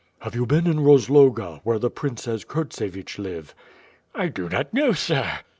"Have 0.21 0.33
you 0.33 0.47
been 0.47 0.65
in 0.65 0.79
Rozloga, 0.79 1.61
where 1.63 1.77
the 1.77 1.91
Princes 1.91 2.43
Kurtsevich 2.43 3.17
Uver 3.17 3.53
"I 4.15 4.29
do 4.29 4.49
not 4.49 4.73
knoW;, 4.73 4.93
sir." 4.93 5.41